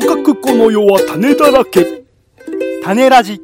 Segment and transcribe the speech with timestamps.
[0.00, 2.04] とかくこの世は種だらけ。
[2.84, 3.40] 種ラジ。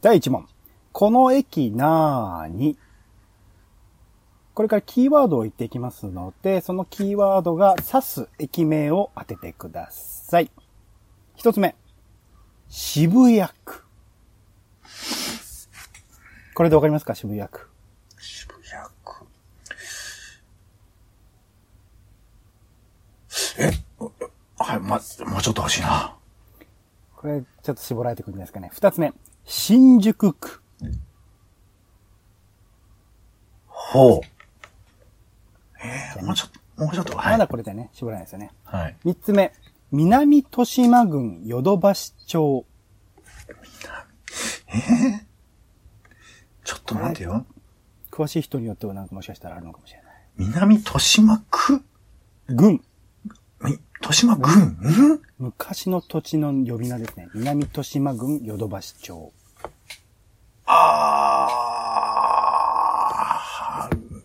[0.00, 0.46] 第1問。
[0.92, 2.78] この駅なーに
[4.54, 10.48] これからキーワードを言っていきますので、そのキーワードが指す駅名を当ててください。
[11.34, 11.74] 一つ目。
[12.68, 13.82] 渋谷区。
[16.54, 17.16] これでわかりますか？
[17.16, 17.68] 渋谷区。
[18.16, 19.24] 渋谷区。
[23.58, 23.70] え
[24.58, 26.16] はい、ま、もうちょっと欲しいな。
[27.16, 28.70] これ、ちょっと絞られてくるんじゃないですかね。
[28.72, 29.12] 二つ目。
[29.44, 30.60] 新宿区。
[33.66, 34.20] ほう。
[35.84, 37.32] えー、もうちょっと、もうちょっと、はい。
[37.32, 38.50] まだこれでね、絞らないですよね。
[38.64, 38.96] はい。
[39.04, 39.52] 三つ目。
[39.92, 42.66] 南豊島郡ヨドバシ町。
[46.64, 47.46] ちょっと待ってよ。
[48.10, 50.14] 詳しい人によってはなんかもしかしたらあるのかもしれない。
[50.36, 51.84] 南豊島区？
[52.48, 52.82] 郡。
[53.64, 54.52] み豊島郡？
[54.52, 55.20] ん？
[55.38, 57.28] 昔の土地の呼び名ですね。
[57.34, 59.32] 南豊島郡ヨドバシ町。
[60.66, 61.48] あ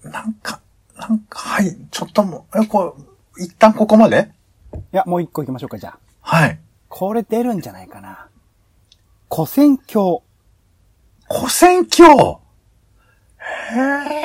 [0.03, 0.59] ー、なんか、
[0.97, 2.97] なんか、はい、ちょっともう、え、こ
[3.37, 4.31] う、一旦ここまで？
[4.73, 5.99] いや、もう一個行きましょうか、じゃあ。
[6.21, 6.59] はい。
[6.89, 8.27] これ出るんじゃないかな。
[9.33, 10.23] 古戦橋。
[11.29, 12.03] 古戦橋？
[12.05, 14.18] へー、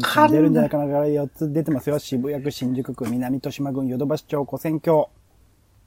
[0.00, 0.84] かん出るんじゃないかな。
[0.84, 1.98] これ4つ出てますよ。
[1.98, 5.10] 渋谷区、新宿区、南豊島郡、ヨドバシ町、古戦橋。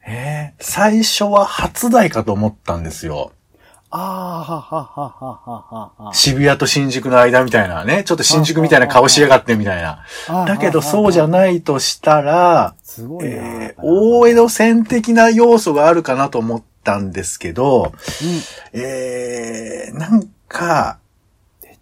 [0.06, 3.34] えー、最初は初台かと思ったんですよ。
[3.90, 6.14] あー、ははははははは。
[6.14, 8.04] 渋谷と新宿の間みたいなね。
[8.04, 10.04] ちょっと新宿みたいな顔しやがってみたいな。
[10.28, 13.36] あだけどそうじゃないとしたら、すごいな。
[13.36, 17.94] えー、大江戸線的な要素があるかなと思ったんですけど、
[18.74, 21.07] えー、なんか、出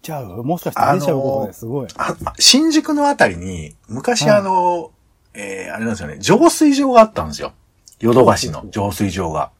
[0.06, 0.44] ちゃう？
[0.44, 1.88] もしかして出ちゃうことですごい。
[1.96, 4.92] あ新宿のあたりに、昔あの、
[5.34, 7.52] えー、あれなんですよね、浄水場があったんですよ。
[8.00, 9.50] ヨドバシの浄水場が。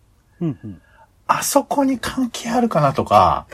[0.41, 0.81] うんうん。
[1.27, 3.47] あそこに関係あるかなとか、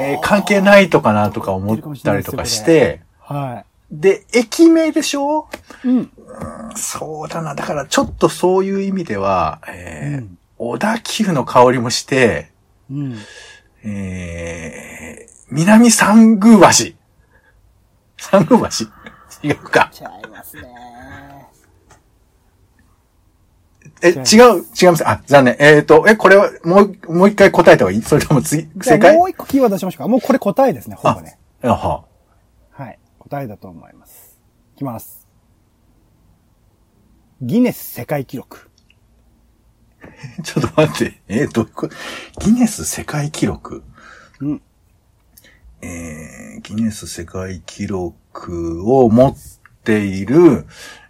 [0.00, 5.48] えー関係ないとかなとか思ったりとかして、はで、駅名でしょ？
[5.84, 5.88] い。
[5.88, 6.10] うん。
[6.76, 7.54] そうだな。
[7.54, 12.52] だからちょっとそういう意味では、えーうん小田急の香りもして、
[12.88, 13.16] うん。
[13.82, 16.94] えー、南三宮橋。
[18.16, 18.86] 三宮橋？
[19.46, 19.90] 違うか。
[19.92, 20.62] ちゃいますね。
[24.04, 24.10] え、違
[24.58, 25.06] う、違います。
[25.08, 25.56] あ、残念。
[25.58, 28.02] えっ、と、え、これは、もう、もう一回答えた方がいい？
[28.02, 29.16] それとも次、正解？
[29.16, 30.08] もう一個キーワード出しましょうか。
[30.08, 31.38] もうこれ答えですね、ほぼね。
[31.62, 32.04] あは。
[32.70, 32.98] はい。
[33.18, 34.40] 答えだと思います。
[34.74, 35.28] いきます。
[37.42, 38.70] ギネス世界記録。
[40.42, 41.20] ちょっと待って。
[41.28, 41.94] えー、どういうこと？
[42.40, 43.84] ギネス世界記録？
[44.40, 44.62] うん。
[45.82, 49.36] えー、ギネス世界記録を持っ
[49.84, 50.66] ている、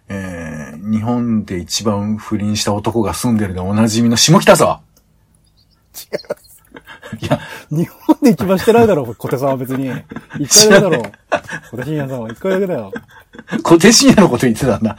[0.09, 4.81] えー、日本で一番不倫した男が住んでるでおなじみの下北沢。
[5.95, 6.53] 違います。
[7.21, 7.39] いや、
[7.69, 9.91] 日本で一番してないだろう、小手さんは別に。
[10.39, 11.11] 一回だけだろう。
[11.71, 12.91] 小手信也さんは一回だけだよ。
[13.63, 14.97] 小手深夜のこと言ってたんだ。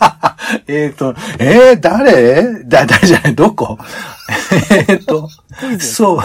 [0.66, 2.64] えっと、えー、誰？
[2.64, 3.78] だ、誰じゃない、どこ？
[4.88, 5.28] えっと、
[5.78, 6.20] そう。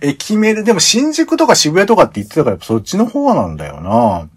[0.00, 4.28] 駅名で、でも新宿とか渋谷とかって言ってたから、そっちの方なんだよな。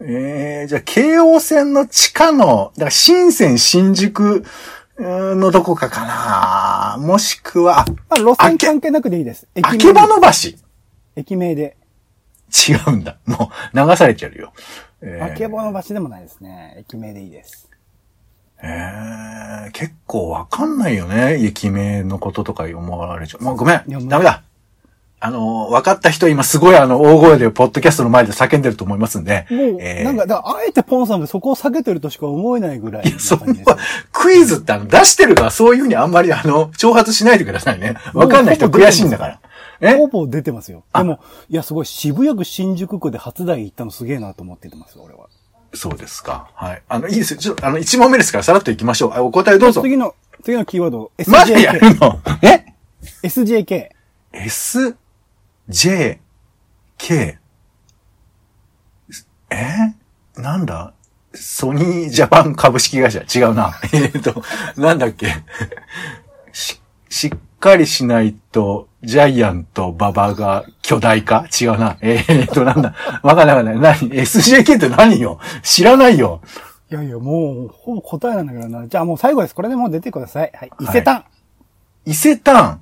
[0.00, 4.44] えー、じゃあ、京王線の地下の、だから新線新宿
[4.98, 9.46] のどこかかなもしくは、まあ、路線関係なくでいいです。
[9.54, 10.58] 駅あけぼの橋
[11.16, 11.76] 駅名で。
[12.50, 13.16] 違うんだ。
[13.26, 14.52] もう、流されちゃうよ。
[15.02, 16.76] えーあけぼの橋でもないですね。
[16.78, 17.68] 駅名でいいです。
[18.62, 21.38] えー、結構わかんないよね。
[21.44, 23.44] 駅名のこととか思われちゃう。
[23.44, 24.08] もうごめん。
[24.08, 24.42] ダメだ。
[25.18, 29.46] あの、分かった人今すごいあの、大声でポッドキャストの前で叫んでると思いますんで。
[29.50, 33.54] もう、えーなんか、だあえてポンさんがそこを避けてるとしか思えないぐらいいや、そんな、
[34.12, 37.96] クイズってあの、出してるからそういうふうにあんまりあの、挑発しないでくださいね。
[38.12, 39.40] わかんない人悔しいんだから。
[39.80, 39.94] え？
[39.96, 40.84] ほぼ出てますよ。
[40.94, 45.28] でも、いや、すごい、渋谷区新宿区で初台行ったのすげえなと思っててます、俺は。
[45.74, 46.50] そうですか。
[46.54, 46.82] はい。
[46.88, 47.40] あの、いいですよ。
[47.40, 49.12] ちょっと、あの、1問目ですからさらっと行きましょう。
[49.14, 49.82] あお答えどうぞ。
[49.82, 51.90] 次の、次のキーワード、まだや SJK。
[51.94, 52.20] るの？
[52.42, 52.64] え
[53.22, 53.88] ？SJK。
[54.32, 54.96] S,
[55.68, 56.20] J,
[56.98, 57.38] K.
[59.50, 59.94] え？
[60.36, 60.92] なんだ？
[61.34, 63.20] ソニージャパン株式会社。
[63.22, 63.78] 違うな。
[63.92, 64.42] えっと、
[64.76, 65.34] なんだっけ？
[66.52, 66.80] し、
[67.10, 71.46] しっかりしないと、ジャイアント馬場が巨大化？
[71.60, 71.96] 違うな。
[72.02, 73.96] えっと、なんだわかんないわかんない。
[74.00, 75.38] 何 ?SJK って何よ？
[75.62, 76.40] 知らないよ。
[76.90, 78.86] いやいや、もう、ほぼ答えなんだけどな。
[78.86, 79.54] じゃあもう最後です。
[79.54, 80.52] これでもう出てください。
[80.54, 80.70] はい。
[80.80, 81.24] 伊勢丹。
[82.04, 82.80] 伊勢丹？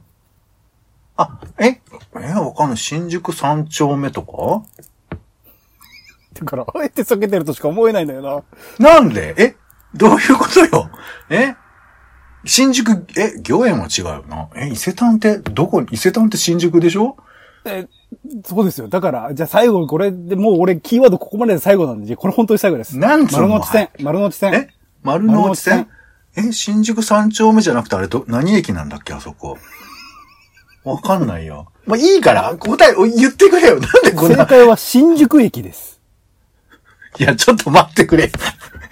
[1.16, 1.80] あ、え？
[2.20, 2.76] えわかんない。
[2.76, 4.62] 新宿三丁目とか？
[6.34, 8.44] だから、あえて避けてるとしか思えないんだよ
[8.78, 8.94] な。
[8.94, 9.34] なんで？
[9.38, 9.56] え？
[9.94, 10.90] どういうことよ？
[11.30, 11.54] え？
[12.44, 14.48] 新宿、え、御苑は違うよな。
[14.56, 17.16] え、伊勢丹って、どこ、伊勢丹って新宿でしょ？
[17.64, 17.86] え、
[18.44, 18.88] そうですよ。
[18.88, 22.98] だから、じゃあ最後これでもう俺キーワードここまでで最後なんで、これ本当に最後です。
[22.98, 23.48] なんつうの？
[23.48, 24.54] 丸の内線、丸の内線。
[24.54, 24.68] え？
[25.02, 25.88] 丸の内線
[26.36, 29.56] え、新宿三丁目じゃなくてあれど、何駅なんだっけあそこ？
[30.84, 31.70] わかんないよ。
[31.86, 33.80] まあ、いいから、答え、お言ってくれよ。
[33.80, 34.36] なんでこんな？
[34.38, 35.93] 正解は新宿駅です。
[37.18, 38.30] いや、ちょっと待ってくれ。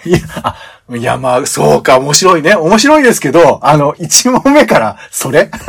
[0.05, 0.57] いや、あ、
[0.97, 2.55] いや、まあ、そうか、面白いね。
[2.57, 5.51] 面白いですけど、あの、一問目から、それ？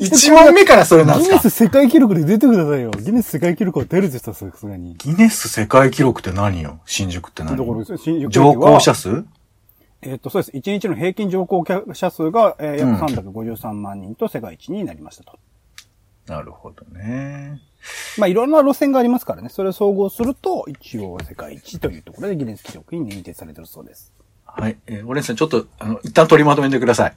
[0.00, 1.36] 一問目からそれなんですか？
[1.38, 2.90] ギネス世界記録で出てくださいよ。
[2.90, 4.94] ギネス世界記録は出るでしょ、さすがに。
[4.96, 6.80] ギネス世界記録って何よ？
[6.86, 7.56] 新宿って何？
[7.56, 9.24] だから、新宿乗降者数？
[10.02, 10.56] えっ、と、そうです。
[10.56, 15.38] 1日の平均乗降者数が、えー、うん約353万人と世界一になりましたと。
[16.30, 17.60] なるほどね。
[18.16, 19.48] まあ、いろんな路線がありますからね。
[19.48, 24.12] それを総合すると、一応世界一というところでギネス記録に認定されてるそうです。
[24.44, 24.78] はい。
[24.86, 27.14] えー、オレンジさん、ちょっと、あの、一旦取りまとめてください。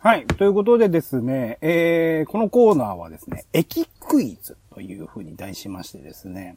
[0.00, 0.26] はい。
[0.26, 6.56] ということでですね、えー、このコーナーはですね、駅クイズというふうに題しましてですね、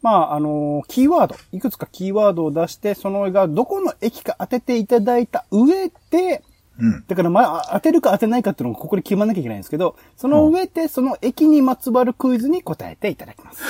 [0.00, 6.42] まあ、あのキーワード、いくつかキーワードを出して、そのがどこの駅か当てていただいた上で、
[6.78, 7.04] うん。
[7.06, 13.62] だからまあ、当てるか当てないかっていうのがここで決まんなきゃいけないんですけど、その上でその駅にまつわるクイズに答えていただきます。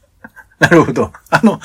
[0.58, 1.12] なるほど。
[1.30, 1.60] あの、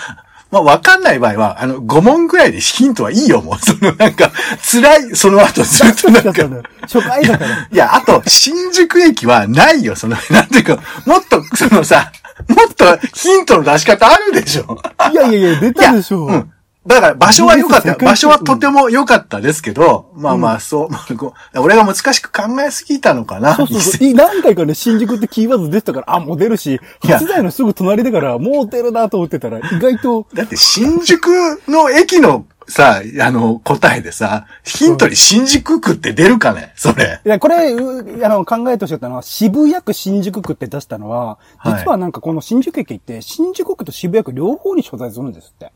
[0.51, 3.59] まあ、わかんない場合は、あの、5問ぐらいでヒントはいいよ、もう。
[3.59, 4.31] その、なんか、
[4.69, 6.33] 辛い、その後ずっとなんか、
[6.81, 7.69] 初回だから。
[7.71, 12.11] いや、あと、新宿駅はないよ、その、なんていうか、もっと、そのさ、
[12.49, 14.77] もっとヒントの出し方あるでしょ。
[15.11, 16.27] いやいやいや、出たでしょう。
[16.27, 16.51] うん。
[16.85, 23.55] だから場所は良かった場所はとても良かったですけど、まあまあ、そう、まあこう俺が難しく考えすぎたのかな。
[23.55, 24.07] そうそうそう。
[24.07, 31.27] い何回かね、新宿ってキーワード出てたから、あ、もう出るし、いや初台のすぐ隣だから、もう出るなと思ってたら、意外と、だって新宿
[31.67, 37.21] の駅のさ、あの、答えでさ、ヒントに新宿区って出るかねそれ。
[37.23, 45.71] いや、これ、うあの、考えとしてたのは、渋谷区新宿区って出したのは、はい実はなんかこの新宿駅って、新宿区と渋谷区両方に所在するんですって。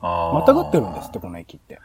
[0.00, 1.80] またがってるんですって、この駅って。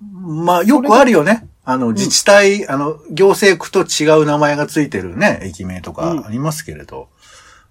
[0.00, 1.48] まあ、よくあるよね。
[1.64, 7.08] あの、自治体、あの、行政区と違う名前がついてるね、駅名とかありますけれど。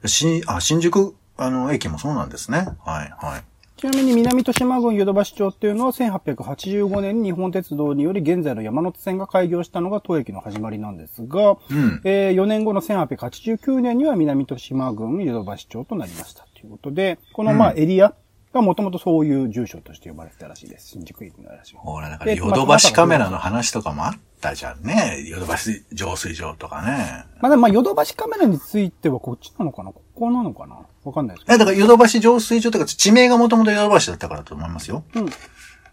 [0.06, 2.68] し、あ、新宿、あの、駅もそうなんですね。
[2.86, 3.44] はい、はい。
[3.78, 18.16] ちなみに南豊島郡ヨドバシ町っていうのは1885年に日本鉄道により現在の山手線が開業したのが当駅の始まりなんですが、うんえー4年後の1889年には南豊島郡ヨドバシ町となりましたということで、このまあうんエリア
[18.58, 20.90] がもともとそういう住所として呼ばれてたらしいです。
[20.90, 21.76] 新宿駅のらしい。
[21.78, 25.24] ほら、だから、でヨドバシカメラの話とかもあったじゃんね。
[25.28, 27.26] ヨドバシ浄水場とかね。
[27.40, 29.92] まあでもまあヨドバシカメラについてはこっちなのかな？
[29.92, 30.80] ここなのかな？
[31.04, 35.04] わかんないですけえ、だから、ヨドバシ浄水場とか、地名がもともとヨドバシだったからだと思いますよ。
[35.14, 35.22] ど。
[35.22, 35.30] うん。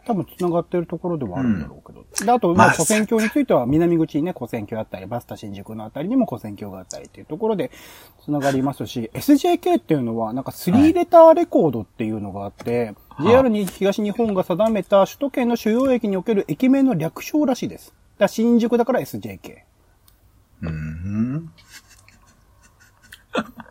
[0.06, 2.04] 多分繋がってるところではあるんだろうけど。
[2.24, 7.70] で、あと、まあ、まあ古戦橋については、南口にね、古戦橋あったり、バスタ新宿のあたりにも古戦橋があったりっていうところで
[8.24, 17.94] 繋がりますし、SJK っていうのは、なんか3レターレコードっていうのがあって、い JR に東日本が定めた首都圏の主要駅における駅名の略称らしいです。
[18.18, 19.58] だ新宿だから SJK。
[20.62, 21.50] うん。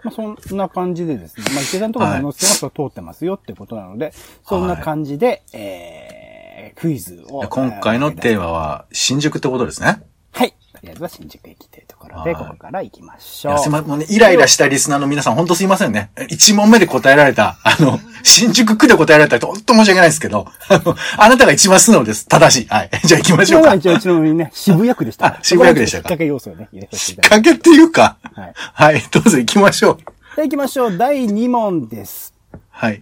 [0.04, 1.46] まあ、そんな感じでですね。
[1.54, 4.14] まあ、伊勢丹とかの線は通ってますよってことなので、
[4.44, 7.48] そんな感じで、えー、クイズを。
[7.50, 10.04] 今回のテーマは、新宿ってことですね。
[10.32, 10.54] はい。
[10.84, 13.60] とりあえずは新宿駅というところで、はいここから行きましいや、ょう。
[13.60, 13.88] すいません。
[13.88, 16.12] もうね、イライラしたリスナーの皆さん、本当すいませんね。
[16.28, 22.28] 一問目で答えられた、あの、 新宿区で答えられた人、本当申し訳ないですけど、あの、あなたが一番素直です。
[22.28, 22.68] 正しい。
[22.68, 22.90] はい。
[23.06, 23.76] じゃあ行きましょうか。
[23.76, 25.28] 一応、一応にね、渋谷区でした。
[25.28, 29.04] あ渋谷区でしたか引っ掛け要素をね、入れさせていきっただきかけっていうか、はいはい。
[29.10, 29.94] どうぞ行きましょう。
[29.94, 30.36] ます。
[30.36, 30.98] では行きましょう。
[30.98, 32.34] 第2問です。
[32.70, 33.02] はい。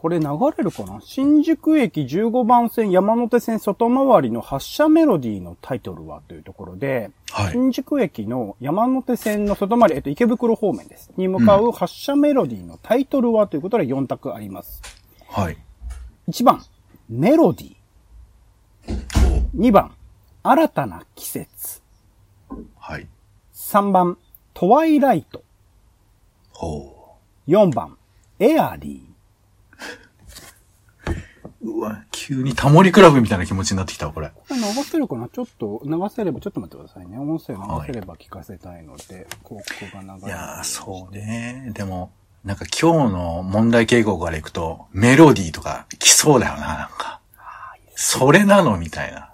[0.00, 0.26] これ流
[0.56, 1.00] れるかな？
[1.02, 7.52] 新宿駅15番線山手線外回りの発車メロディーのタイトルはというところで、はい。
[7.52, 11.10] 新宿駅の山手線の外回り、えっと、池袋方面です。
[11.16, 14.80] に向かう発車メロディーのタイトルはということで4択あります。
[15.28, 15.58] はい。
[16.28, 16.62] 1番、
[17.08, 19.48] メロディー。
[19.56, 19.96] 2番、
[20.44, 21.82] 新たな季節。
[22.78, 23.08] はい。
[23.52, 24.16] 3番、
[24.54, 25.42] トワイライト。
[26.52, 27.16] ほ
[27.48, 27.98] 4番、
[28.38, 29.07] エアリう。
[31.76, 34.32] うわ、急にタモリクラブみたいな気持ちになってきたわ、これ。
[34.48, 34.54] ー。
[34.54, 37.18] 流せるかなちょっと、流せれば、ちょっと待ってくださいね。
[37.18, 40.60] 音声流せれば聞かせたいので、広告が流れいや。
[40.64, 41.70] そうね。
[41.74, 42.12] でも、
[42.44, 47.20] なんか今日の問題傾向からいくと、メロディーとか来そうだよな、なんか。
[47.96, 49.32] それなのみたいな。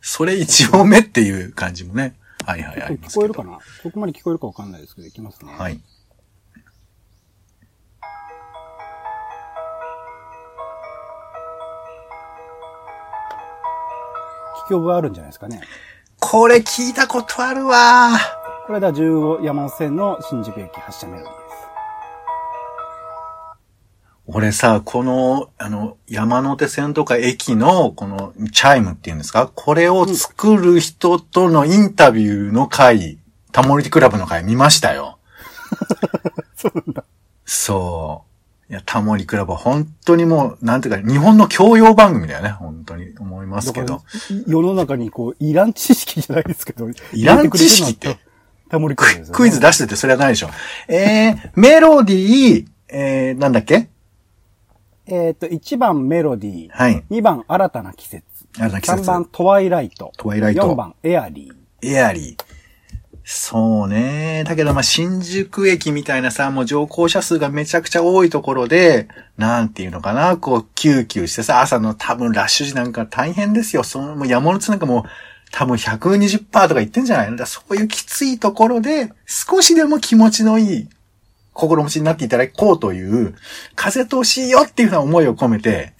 [0.00, 2.16] それ一問目っていう感じもね。
[2.44, 3.32] はいはい、ありますけど。
[3.32, 3.58] 聞こえるかな？
[3.82, 5.52] そこまで聞こえるかわかんないですけど、いきますね。
[5.52, 5.80] はい。
[14.74, 15.60] 覚えあるんじゃないですかね。
[16.20, 18.10] これ聞いたことあるわ
[18.66, 21.46] これだ、15山手線の新宿駅発車メロディーです。
[24.28, 29.50] 俺さ、この、あの、山手線とか駅の、この、チャイムっていうんですか？
[29.54, 33.18] これを作る人とのインタビューの回、
[33.52, 35.18] タモリティクラブの回見ましたよ。
[36.56, 37.04] そうなんだ。
[37.44, 38.35] そう。
[38.68, 42.50] いや、タモリクラブは本当にもう、なんていうか、日本の教養番組だよね。
[42.50, 44.02] 本当に思いますけど。
[44.48, 46.88] 世の中にこう、いらん知識じゃないですけど。
[47.12, 48.18] いらん知識って？
[48.68, 50.48] タモリクラブね、クイズ出しててそれはないでしょ。
[50.88, 53.88] えー、メロディー、えー、なんだっけ？
[55.06, 56.70] えっ、と、1番メロディー。
[56.70, 57.04] はい。
[57.08, 58.24] 2番新たな季節。
[58.56, 60.10] 新たな季節3番トワイライト。
[60.16, 61.88] トワイライト4番エアリー。
[61.88, 62.45] エアリー。
[63.28, 64.44] そうね。
[64.46, 73.82] だけどまあ、新宿駅みたいなさ、もう乗降者数がめちゃくちゃ多いところで、なんていうのかな、こう、ぎゅうぎゅうしてさ、朝の多分ラッシュ時なんか大変ですよ。
[73.82, 75.04] その、もう山手なんかもう、
[75.50, 77.36] 多分120%とか言ってんじゃないの？
[77.36, 80.88] だそういうきついところで、少しでも気持ちのいい
[81.52, 83.34] 心持ちになっていただこうという、
[83.74, 85.94] 風通しいいよっていうふうな思いを込めて、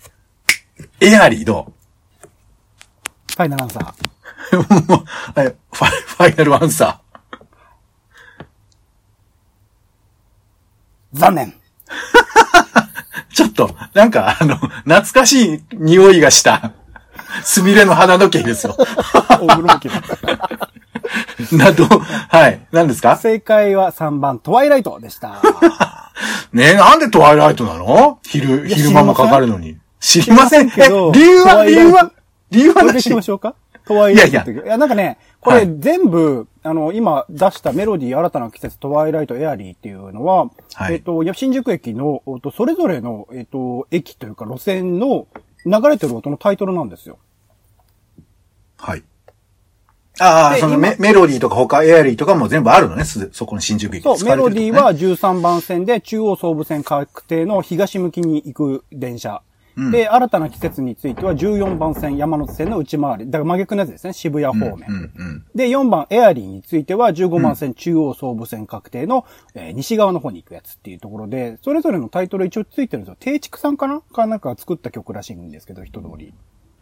[1.00, 1.73] エアリーどう？
[3.35, 3.80] ファイナルアンサ
[4.87, 5.04] もう
[5.35, 7.06] はいファイファイナルアンサー。
[11.17, 11.49] 残念。
[11.49, 11.53] ー。
[13.35, 16.73] ちょっと、なんか、あの、懐かしい匂いがした、
[17.43, 18.77] スミレの花時計ですよ。
[19.29, 20.01] 大黒摩季だ
[21.53, 22.61] など、はい。
[22.73, 23.17] 何ですか？
[23.17, 25.43] 正解は3番トワイライトでした。
[26.53, 28.19] ねえ、なんでトワイライトなの？
[28.25, 29.77] 昼、いや昼間もかかるのに。
[30.01, 32.13] 知りません知りませんけどえ理由は、理由は、
[32.51, 33.55] 理由はなししょうか？
[33.87, 34.51] トワイライトって。
[34.53, 42.21] いやいや、なんかね、これはい全部、あの、今出したメロディー新たな季節トワイライトエアリーっていうのは、はいえっと、新宿駅の、
[42.53, 45.29] それぞれの、えっと、駅というか路線の
[45.65, 47.19] 流れてる音のタイトルなんですよ。
[48.76, 49.05] はい。
[50.19, 59.43] ああ、そのメメロディーとか他エアリーとかも全部あるのね、すそこの新宿駅そう、メロディーは13番線で中央総武線確定の東向きに行く電車。
[59.76, 63.26] うんで、新たな季節については14番線山手線の内回り。
[63.26, 64.88] だから真逆のやつですね、渋谷方面。
[64.88, 65.45] うんうん。
[65.54, 73.16] で、4番エアリーについては15番線中央総武線確定の、えー西側の方に行くやつっていうところで、それぞれのタイトル一応ついてるんですよ。
[73.21, 74.00] 定畜さんかな？
[74.00, 76.33] かなんか作った曲らしいんですけど、一通り。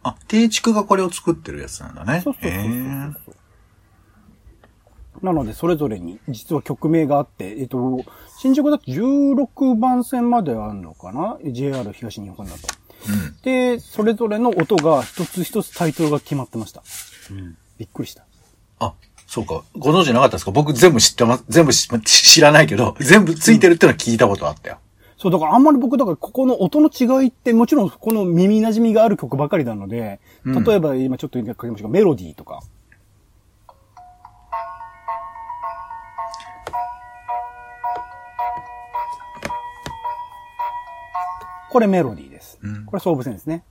[0.03, 2.21] あ、定畜がこれを作ってるやつなんだね。
[2.21, 3.15] そうそうそうそうへー
[5.21, 8.03] なので、それぞれに実は曲名があって、えっと、
[8.37, 12.84] 新宿だと16番線まであるのかな ?JR 東日本だと。
[13.07, 13.35] うん。
[13.43, 16.83] で、それぞれの音が一つ一つタイトルが決まってました。
[17.31, 17.57] うん。
[17.77, 18.23] びっくりした。
[18.79, 18.93] あ、
[19.27, 19.63] そうか。
[19.77, 20.51] ご存知なかったですか？
[20.51, 21.45] 僕全部知ってます。
[21.49, 24.79] 全部知知らないけど、全部ついてるってのは聞いたことあったよ。
[25.17, 32.61] そう、だからあんまり僕、だからここの音の違いって、もちろんこの耳馴染みがある曲ばかりなので、うん例えば今ちょっと書きましたけど、メロディーとか。
[41.75, 42.57] これメロディーです。
[42.63, 43.65] うんこれ総武線ですね。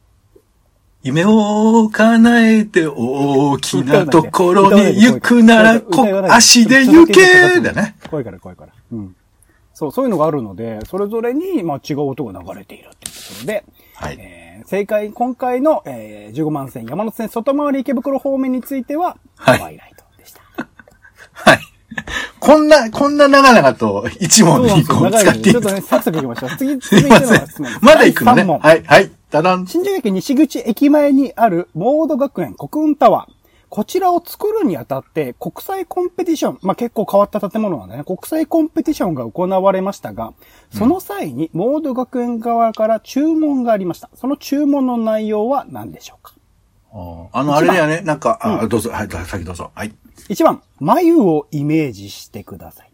[1.02, 7.96] 夢を叶えて大きなところに行くなら、こ足で行けだね。。
[8.10, 8.72] 怖いから怖いから。
[8.92, 9.16] うん。
[9.72, 14.16] そう、そういうのがあるので、それぞれに、まあ、違う音が流れているっていうところで、はい。
[14.20, 20.42] えー正解、今回の、えー15万線山手線外回り池袋方面については、はいトワイライトでした。
[21.32, 21.73] はい。
[22.40, 26.50] こんな、こんな長々と一問にこう長いので、使っていいちょっとね、サクサクいきましょう。
[26.56, 27.84] 次、 すい続いての質問です。。
[27.84, 28.44] まだ行くのね。
[28.44, 29.10] はい、はい。
[29.30, 29.66] ただん。
[29.66, 33.34] 新宿駅西口駅前にあるモード学園国運タワー。
[33.70, 40.32] こちらを作るにあたって国際コンペティション、まあ、結構変わった建物なんでね、国際コンペティションが行われましたが、
[40.72, 44.10] その際にモード学園側から注文がありました。
[44.14, 46.34] その注文の内容は何でしょうか？
[47.32, 48.00] あの、あれだよね。
[48.02, 48.90] なんか、あ、どうぞ。
[48.90, 49.72] はい、先どうぞ。
[49.74, 49.92] はい。
[50.28, 52.92] ?1 番、眉をイメージしてください。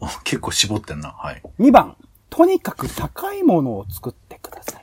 [0.00, 1.10] お 結構絞ってんな。
[1.10, 1.42] はい。
[1.58, 1.96] 2番、
[2.30, 4.82] とにかく高いものを作ってください。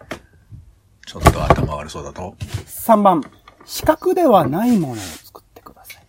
[1.05, 2.35] ちょっと頭悪そうだと。
[2.65, 3.23] 3番、
[3.65, 6.03] 四角ではないものを作ってください。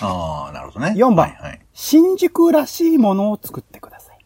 [0.00, 0.92] ああ、なるほどね。
[0.96, 1.60] 4番、はい、はい。
[1.72, 4.18] 新宿らしいものを作ってください。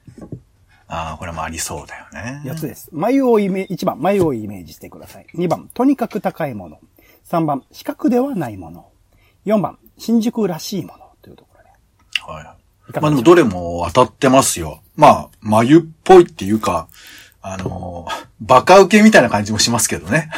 [0.88, 2.42] ああ、これもありそうだよね。
[2.44, 2.88] 4つです。
[2.92, 5.26] 眉をイメージ、1番、眉をイメージしてください。
[5.34, 6.80] 2番、とにかく高いもの。
[7.28, 8.89] 3番、四角ではないもの。
[9.50, 11.10] 4番、新宿らしいもの。
[11.22, 12.32] というところで。
[12.32, 12.44] はい。
[12.44, 14.82] いまあでもどれも当たってますよ。
[14.96, 16.88] まあ、眉っぽいっていうか、
[17.42, 20.30] あのー バカ受けみたいな感じもしますけどね。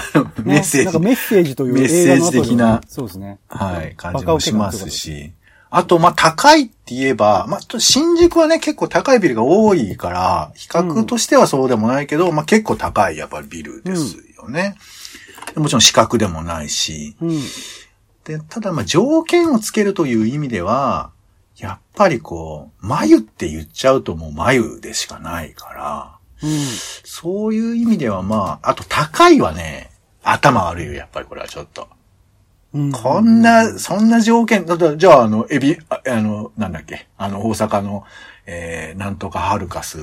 [0.42, 0.84] メッセージ。
[0.86, 3.38] なんかメッセージというメッセージ的なそうですね。
[3.46, 5.32] はい、感じもしますし。
[5.70, 14.74] あと、まあ、高いって言えば、まあ、と新宿はね、結構高いビルが多いから、比較としてはそうでもないけど、まあ、結構高い、やっぱりビルですよね。
[15.56, 17.16] もちろん四角でもないし。
[17.22, 17.40] うん。
[18.24, 21.10] で、ただまあ条件をつけるという意味では、
[21.56, 26.50] やっぱりこう、眉って言っちゃうともう眉でしかないから、うん。
[27.04, 29.90] そういう意味ではまあ、あと高いはね、
[30.22, 31.88] 頭悪いよ、やっぱりこれはちょっと。
[32.74, 32.92] うん。
[32.92, 38.04] こんな、そんな条件、じゃああの、エビ、ああの、なんだっけ、あの、大阪の、
[38.46, 39.98] えー、なんとかハルカス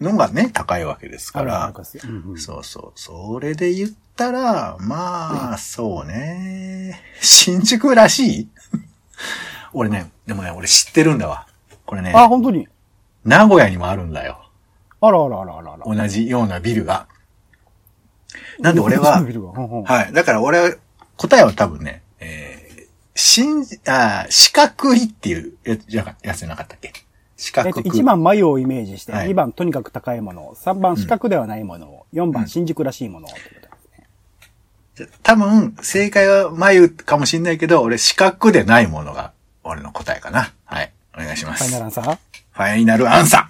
[0.00, 1.72] のがね、高いわけですから
[2.04, 3.00] うんうんそうそう。
[3.00, 7.00] それで言ったら、まあ、そうね。
[7.22, 8.48] 新宿らしい？
[9.72, 11.46] 俺ね、でもね、俺知ってるんだわ。
[11.86, 12.68] これね、あ、本当に？
[13.24, 14.44] 名古屋にもあるんだよ。
[15.00, 15.96] あらあらあらあらあら。
[15.96, 17.06] 同じようなビルが。
[18.58, 20.12] なんで俺は、はい。
[20.12, 20.74] だから俺は、
[21.16, 22.82] 答えは多分ね、えー、
[23.14, 26.92] 新、あー四角いっていうやつじゃなかやつじゃなかったっけ？
[27.38, 27.78] 四角く。
[27.78, 33.28] えっと、1番眉をイメージして、はい2番とにかく高いもの、3番四角ではないもの、4番新宿らしいもの。
[35.22, 39.32] 多分、正解は眉かもしんないけど、俺四角でないものが、
[39.64, 40.52] 俺の答えかな。
[40.64, 40.92] はい。
[41.14, 41.64] お願いします。
[41.64, 42.18] ファイナルアンサー？
[42.52, 43.48] ファイナルアンサ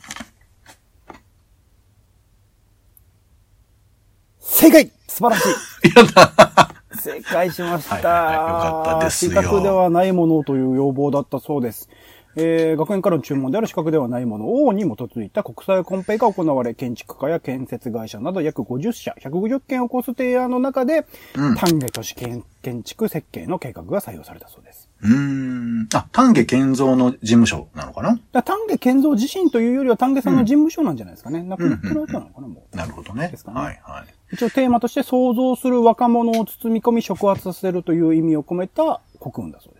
[4.38, 7.94] 正解素晴らしいー やった正解しました。
[7.96, 11.88] はいはいはいよかったですよ四角ではないものという要望だったそうです。
[12.36, 21.06] えー、学園からの注文である四角ではないものをに基づいた国際コンペが行われ、建築家や建設会社など約50社、150件を超す提案の中で、
[21.36, 24.88] うん丹下都市建建築設計の計画が採用されたそうです。
[25.02, 25.88] うーん。
[25.94, 28.18] あ、丹下健三の事務所なのかな？
[28.32, 31.42] だ丹下健三自身というよりは丹下さんの事務所なんじゃないですかね。
[31.42, 32.76] 亡くなってるわけなのかな、もう。
[32.76, 33.44] なるほどねです。
[33.44, 34.06] かねはいはい。
[34.32, 39.79] 一応テーマとして想像する若者を包み込み触発させるという意味を込めた国運だそうで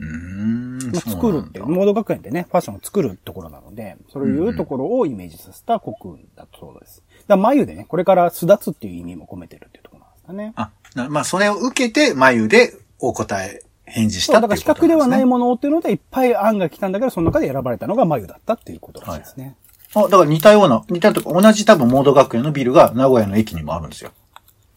[0.00, 0.78] うーん。
[0.92, 6.96] まあ、作るって、なんだモード学園でね、ファッションを作るところなので、そういうところをイメージさせた国運だそうです。
[6.98, 10.52] だから眉でね、これから巣立つっていう意味も込めてるっていうところなんですかね。
[10.56, 14.74] あ、なまあ、それを受けて、眉でお答え、返事したっていうことなんですね。
[14.74, 19.56] 覚ではないものっていうのでいっぱい案が来たんだけど、その中で選ばれたのが眉だったっていうことらしいですね。
[19.94, 24.12] あ、だから似たような、似たとか、同じ多分モード学園のビルが名古屋の駅にもあるんですよ。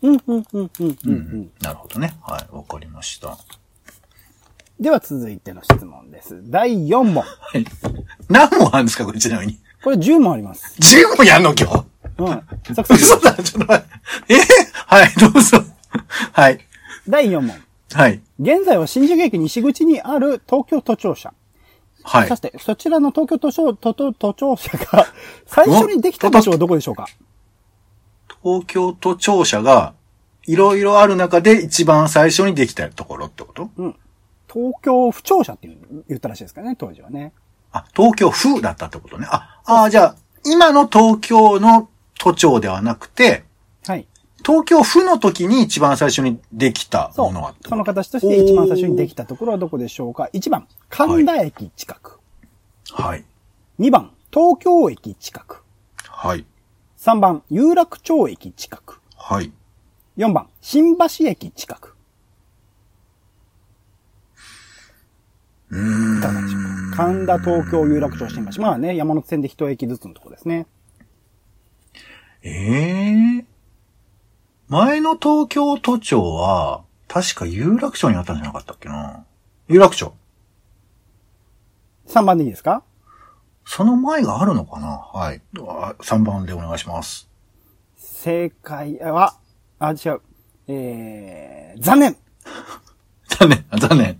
[0.02, 1.52] うん、うん、うん、うん、うん。
[1.62, 2.16] なるほどね。
[2.24, 3.38] はい、わかりました。
[4.84, 6.42] では続いての質問です。
[6.44, 7.24] 第4問。
[7.24, 7.66] はい。
[8.28, 9.58] 何問あるんですかこれちなみに。
[9.82, 10.76] これ10問あります。
[10.78, 11.86] 10問やんの今日
[12.18, 12.76] うん。
[12.76, 14.34] サクサク嘘だ、ちょっと待って。
[14.34, 14.38] え？
[14.86, 15.64] はい、どうぞ。
[16.34, 16.60] はい。
[17.08, 17.56] 第4問。
[17.94, 18.20] はい。
[18.38, 21.34] 現在は新宿駅西口にある東京都庁舎。
[22.04, 22.36] はいそ。
[22.36, 25.08] して、そちらの東京都庁、都都都庁舎が
[25.48, 27.08] 最初にできた場所はどこでしょうか？
[28.44, 29.94] 東京都庁舎が、
[30.46, 33.70] いろいろある中で一番最初にできたところってこと？
[33.78, 33.96] うん。
[34.54, 37.34] 東京府庁舎っていう言ったらしいですからね、当時はね。
[37.72, 39.26] あ、東京府だったってことね。
[39.30, 41.90] あ、あじゃあ、今の東京の
[42.20, 43.46] 都庁ではなくて、
[43.88, 44.08] はい。
[44.46, 47.64] 東京府の時に一番最初にできたそものがってこ。
[47.64, 47.68] と？
[47.70, 52.20] うその形として一番最初にできたところはどこでしょうか ?1 番、神田駅近く。
[52.92, 53.24] はい。
[53.80, 55.64] 2番、東京駅近く。
[56.06, 56.46] はい。
[56.98, 59.00] 3番、有楽町駅近く。
[59.16, 59.52] はい。
[60.18, 61.96] 4番、新橋駅近く。
[64.38, 65.63] うーん。
[65.74, 68.62] いかがでしょうか神田、東京、有楽町、新橋。
[68.62, 70.68] まあね、山手線で一駅ずつのところですね。
[72.44, 73.46] ええ
[74.68, 79.26] 前の東京都庁は、確か有楽町にあったんじゃなかったっけな？
[79.68, 80.14] 有楽町。
[82.08, 82.84] 3番でいいですか？
[83.66, 84.88] その前があるのかな？
[84.98, 85.42] はい。
[85.60, 87.30] あ3番でお願いします。
[87.98, 89.36] 正解は、
[89.80, 90.22] あ、違う。
[90.68, 92.18] えー、残念
[93.40, 94.20] 残念、残念。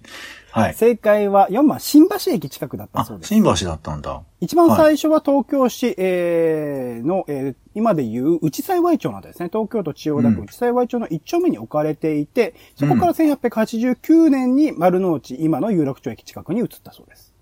[0.56, 0.74] はい。
[0.76, 3.30] 正解は4番、新橋駅近くだったあそう、です。
[3.30, 4.22] 新橋だったんだ。
[4.40, 9.50] 一番最初は東京市、えーの、えー今でいう内幸町なんですね。
[9.52, 17.34] 東京都千代田区うん内幸町の一丁目に置かれていて、そこから1889年に丸の内、今の有楽町駅近くに移ったそうです。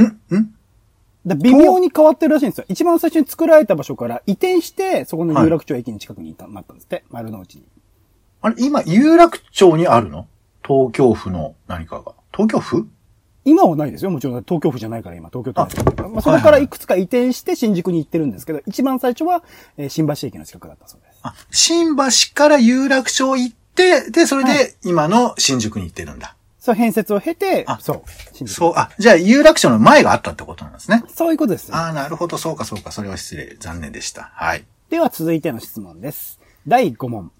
[0.00, 0.02] ん
[0.34, 0.54] ん
[1.26, 2.64] だ微妙に変わってるらしいんですよ。
[2.70, 7.04] 一番最初に作られた場所から移転して、そこの有楽町駅に近くにいたなったんですって。
[7.10, 7.64] 丸の内に。
[8.40, 10.26] あれ、今、有楽町にあるの？
[10.66, 12.12] 東京府の何かが？
[12.32, 12.86] 東京府？
[13.44, 14.10] 今はないですよ。
[14.10, 19.42] もちろん東京府じゃないから今、東京都ですからまあ、そこからいくつか移転して新宿に行ってるんですけど、一番最初は、
[19.78, 21.18] えー新橋駅の近くだったそうです。
[21.22, 22.02] あ、新橋
[22.34, 26.36] から有楽町行って、で、それはで今の新宿に行ってるんだ。
[26.58, 28.04] そう、編設を経てあ、そ
[28.44, 28.48] う。
[28.48, 31.02] そう、あ、じゃあ有楽町の前があったってことなんですね。
[31.08, 31.74] そういうことです。
[31.74, 33.56] ああ、なるほど、そうか、そうか、それは失礼。
[33.58, 34.30] 残念でした。
[34.34, 34.64] はい。
[34.90, 36.38] では続いての質問です。
[36.68, 37.32] 第5問。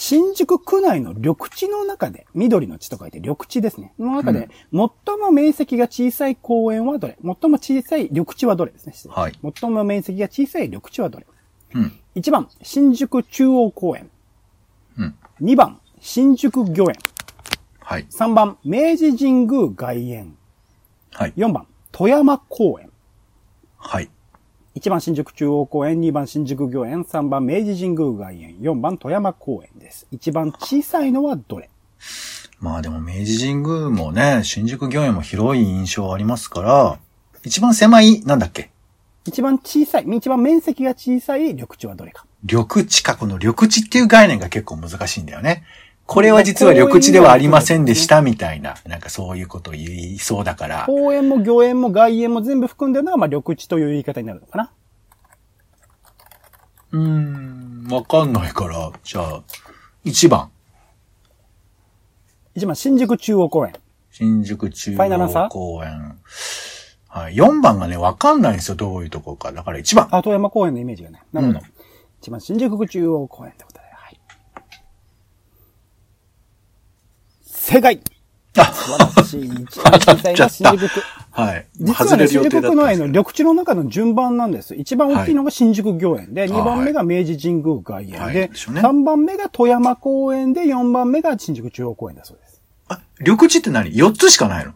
[0.00, 3.92] 新宿区内の緑地の中で、緑の地と書いて緑地ですね。
[3.98, 7.18] の中で、最も面積が小さい公園はどれ？
[7.20, 8.94] 最も小さい緑地はどれですね？
[9.08, 11.26] はい最も面積が小さい緑地はどれ？
[11.74, 11.98] うん。
[12.14, 14.08] 1番、新宿中央公園。
[15.40, 16.96] 2番、新宿御苑。
[17.80, 18.06] はい。
[18.08, 20.36] 3番、明治神宮外苑。
[21.10, 21.32] はい。
[21.36, 22.92] 4番、富山公園。
[23.76, 24.08] はい。
[24.78, 25.98] 1番、新宿中央公園。
[25.98, 27.02] 2番、新宿御苑。
[27.02, 28.58] 3番、明治神宮外苑。
[28.60, 30.06] 4番、富山公園です。
[30.12, 31.68] 一番小さいのはどれ？
[32.60, 36.98] まあでも明治神宮もね、新宿御苑も広い印象ありますから、
[37.42, 38.70] 一番狭い、なんだっけ？
[39.24, 42.24] 一番小さい、一番面積が小さい緑地はどれか。
[42.44, 45.64] 緑地か、この緑地っていう概念が結構難しいんだよね。
[46.08, 50.84] これは実は緑地ではありませんでしたみたいな、なんかそういうことを言いそうだから。
[50.86, 54.72] 公園も御苑も外苑も全部含んでるのが、まあ、緑地という言い方になるのかな。
[56.92, 59.42] うーん、わかんないから、じゃあ、
[60.06, 60.50] 1番。
[62.54, 63.74] 一番、新宿中央公園。
[64.10, 66.18] 新宿中央公園。
[67.08, 67.34] はい。
[67.34, 68.76] 4番がね、わかんないんですよ。
[68.76, 69.52] どういうとこか。
[69.52, 70.08] だから1番。
[70.10, 71.22] あ、富山公園のイメージがね。
[71.34, 71.58] なるほど。
[71.58, 71.64] うん
[72.20, 73.84] 一番、新宿中央公園ってことで。
[73.84, 74.20] はい。
[77.68, 78.00] 正解
[78.56, 79.44] あ、素晴らしい。
[79.44, 81.02] 一番小さいのは新宿区。
[81.32, 81.66] はい。
[81.78, 84.74] 実はね、新宿区内の緑地の中の順番なんです。
[84.74, 92.62] 一番大きいのが新宿御苑で、あ2番目が明治神宮外苑はいで、でしょうね3番目が富山公園で、4番目が新宿中央公園だそうです。
[92.88, 94.72] あ、緑地って何 ?4 つしかないの？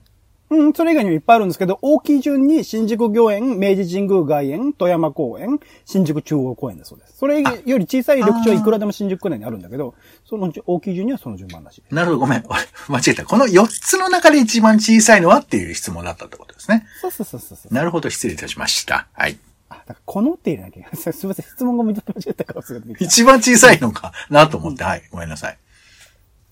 [0.53, 7.17] うん、それ以外にもいっぱいあるんですけど、大きい順に新宿御苑、明治神宮外苑、富山公園、新宿中央公園だそうです。
[7.17, 11.95] それより小さい緑地はいくらでも新宿区内にあるんだけど、その大きい順にはその順番らしい。
[11.95, 12.45] なるほど、ごめん。
[12.49, 13.25] 俺、間違えた。
[13.25, 16.87] この4つの中で一番小さいのはっていう質問だったってことですね。
[17.01, 17.75] そうそうそうそうそう。
[17.75, 19.09] なるほど、失礼いたしました。
[19.13, 19.39] はい。
[19.71, 21.13] あ、だからこのって入れなきゃいけない。
[21.13, 25.03] すみません、質問が間違えたからすぐ一番小さいのかなと思って、はい。
[25.11, 25.59] ごめんなさい。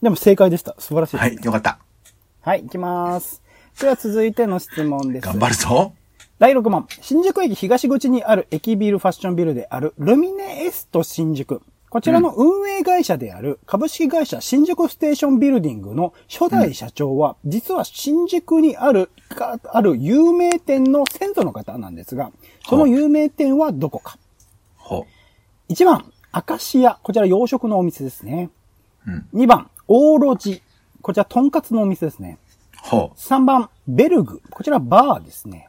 [0.03, 0.75] でも正解でした。
[0.79, 1.79] 素晴らしいねはい、よかった。
[2.41, 3.40] はい、行きます。
[3.79, 5.27] では続いての質問です。
[5.27, 5.93] 頑張るぞ。
[6.39, 6.87] 第6問。
[7.03, 11.63] 新宿駅東口にある駅ビルファッションビルであるルミネエスト新宿。
[11.91, 22.31] こちらの運営会社である株式会社新宿ステーションビルディングの初代社長は、実は新宿にある、かある有名店の先祖の方なんですが、
[22.69, 24.19] その有名店はどこか。
[24.77, 25.05] ほ
[25.69, 26.99] 1番、アカシア。
[27.03, 28.51] こちら洋食のお店ですね。
[29.07, 29.11] う。
[29.11, 29.29] うん。
[29.43, 30.63] 2番、オーロジ。
[31.03, 32.39] こちらとんかつのお店ですね。
[32.83, 34.43] ほ3番、ベルグ。
[34.51, 35.69] こちらバーですね。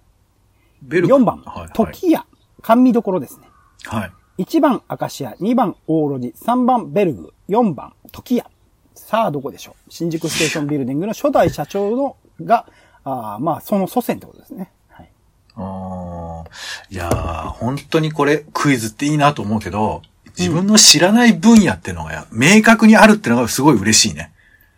[0.83, 0.89] う。
[0.89, 2.25] ベル4番はい、はい、時屋。
[2.61, 3.47] 甘味どころですね。
[3.85, 4.43] はい。
[4.43, 5.31] 1番、アカシア。
[5.33, 6.33] 2番、オーロジ。
[6.37, 7.33] 3番、ベルグ。
[7.49, 8.49] 4番、時屋。
[8.95, 12.65] さあ、どこでしょう新宿ステーションビルディングの初代社長の、が、
[13.03, 14.71] あーまあ、その祖先ってことですね。
[14.89, 15.09] はい。
[15.55, 20.01] あーいやー、本当にこれクイズっていいなと思うけど、
[20.37, 24.31] 自分の知らない分野っていうのが明確にあるっていうのがすごい嬉しいね。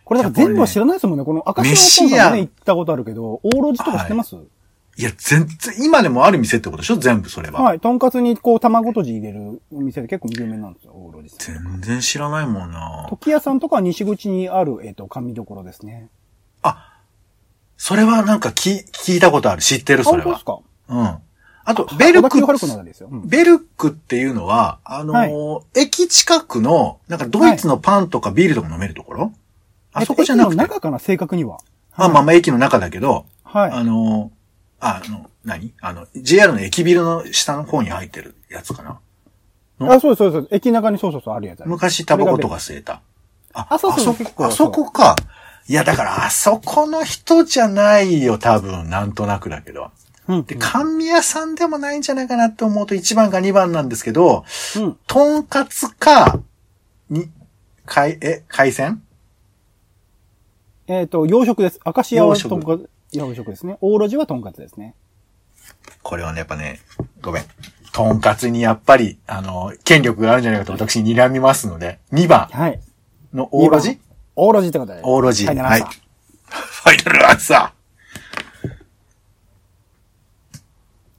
[0.05, 1.25] これだから全部は知らないですもんね。
[1.25, 6.97] このアカシア飯屋のお父さんもね、行ったことあるけど、オーロジとか知ってます、いや、全然、今でもある店ってことでしょ？
[6.97, 7.61] 全部それは。
[7.61, 7.79] はい。
[7.79, 11.55] とんかつにこう、卵とじ入れるお店で結構有名なんですよ、オーロジさん。
[11.55, 16.09] 全然知らないもんな時屋さんとかは西口にある、えっ、と、甘味どころですね。
[16.61, 16.93] あ、
[17.77, 19.61] それはなんか聞聞いたことある。
[19.61, 20.45] 知ってる、あ、それは本当です。
[20.45, 20.59] か？
[20.89, 21.17] うん。
[21.65, 22.45] あと、ベルク
[23.25, 29.31] ベルクっていうのは、あのー駅近くの、なんかドイツのパンとかビールとか飲めるところ、
[29.93, 30.56] あそこじゃなくて？
[30.56, 31.60] 駅の中かな、正確には。
[31.93, 33.71] あ、まあまあ駅の中だけど、はい。
[33.71, 35.73] あのーあ、あの、何？
[35.82, 38.99] あの、JR の駅ビルの下の方に入ってるやつかな？
[39.93, 40.47] あ、そうです、そうです。
[40.51, 41.69] 駅中にそうそうそうあるやつある。
[41.69, 43.01] 昔タバコとか吸えた。
[43.53, 45.15] ああそうそうあそこか。
[45.67, 49.91] いや、だから、あそこの人じゃないよ、多分、なんとなくだけど。
[50.27, 50.43] うん。
[50.43, 54.43] で、甘味屋さんでもないんじゃないかなって思うと1番か2番なんですけど、
[54.75, 54.97] うん。
[55.06, 56.39] とんかつか、
[57.10, 57.29] に、
[57.86, 59.02] 海、え、海鮮？
[60.88, 61.80] えっ、と、洋食です。
[61.84, 63.78] アカシアはとんかつ、洋食ですね。
[63.82, 64.96] オーロジはとんかつですね。
[66.02, 66.82] これはね、やっぱね、
[67.22, 67.43] ごめん。
[67.93, 72.80] とんかつにやっぱり、あの、権力があるんじゃないかと私睨みますので、2番はい。
[73.34, 74.00] のオーロジ？
[74.36, 75.02] オーロジってことで。
[75.04, 75.46] オーロジ。
[75.46, 75.82] はい、はい。
[75.82, 76.04] はい
[76.84, 77.74] ファイナルアンサ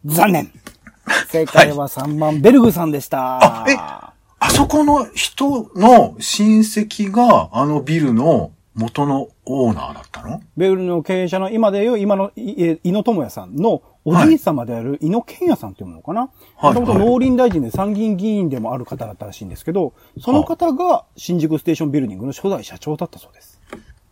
[0.04, 0.52] 残念。
[1.28, 3.62] 正解は3番、ベルグさんでした。
[3.62, 4.14] あえー。
[4.40, 10.42] あそこの人の親戚が、あのビルの元のオーナーだったの？
[10.56, 16.28] ベルグの経営者の今でいう、今の井野智也さんのおじい様である井野健也さんっていうものかな？
[16.56, 23.60] はいもともと農林大臣で参議院議員でもある方だったらしいんですけど、その方が新宿ステーションビルディングの初代社長だったそうです。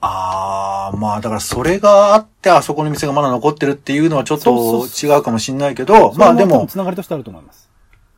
[0.01, 7.71] ああ、まあだからそれがあってあそこの店がまだ残ってるっていうのはちょっと違うかもしんないけど、まあでも、つながりとしてあると思います。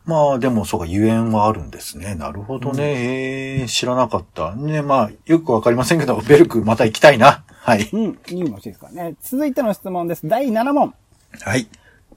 [0.04, 2.14] まあでもそうか、ゆえんはあるんですね。
[2.14, 2.82] なるほどね。
[2.82, 4.54] ええ知らなかった。
[4.54, 7.42] ね、まあよくわかりませんけど、 ベルクまた行きたいな。
[7.48, 7.88] はい。
[7.92, 9.14] うん、いいもしいですからね。
[9.22, 10.28] 続いての質問です。
[10.28, 10.94] 第7問。
[11.40, 11.66] はい。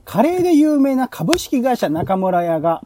[0.04, 2.82] カレーで有名な株式会社中村屋が、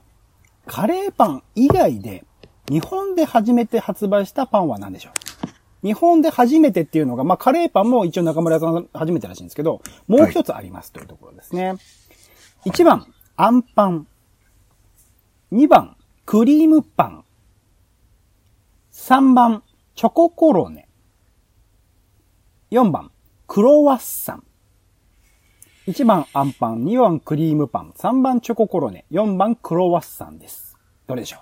[0.67, 2.25] カレーパン以外で、
[2.69, 5.11] 日本で初めて発売したパンは何でしょ
[5.83, 5.87] う？
[5.87, 11.75] 日本で初めてっていうのが、まあ、カレーパンも一応中村屋さん初めてらしいんですけど、もう一つありますというところですね。
[12.67, 13.05] 1番、
[13.37, 14.07] アンパン。
[15.53, 17.25] 2番、クリームパン。
[18.91, 19.63] 3番、
[19.95, 20.89] チョココロネ。
[22.71, 23.11] 4番、
[23.47, 24.45] クロワッサン。
[25.89, 30.79] 1番アンパン、2番クリームパン、3番チョココロネ、4番クロワッサンです。
[31.07, 31.41] どれでしょ